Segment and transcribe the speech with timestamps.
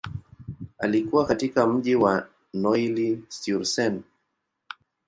[0.79, 4.01] Alikua katika mji wa Neuilly-sur-Seine.